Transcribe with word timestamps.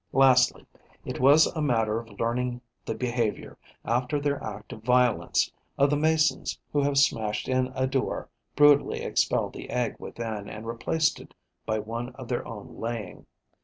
Lastly, 0.13 0.65
it 1.05 1.19
was 1.19 1.45
a 1.45 1.61
matter 1.61 1.99
of 1.99 2.19
learning 2.19 2.59
the 2.85 2.95
behaviour, 2.95 3.59
after 3.85 4.19
their 4.19 4.41
act 4.43 4.73
of 4.73 4.81
violence, 4.81 5.51
of 5.77 5.91
the 5.91 5.95
Masons 5.95 6.59
who 6.73 6.81
have 6.81 6.97
smashed 6.97 7.47
in 7.47 7.71
a 7.75 7.85
door, 7.85 8.27
brutally 8.55 9.01
expelled 9.03 9.53
the 9.53 9.69
egg 9.69 9.95
within 9.99 10.49
and 10.49 10.65
replaced 10.65 11.19
it 11.19 11.35
by 11.67 11.77
one 11.77 12.15
of 12.15 12.29
their 12.29 12.47
own 12.47 12.77
laying. 12.79 13.27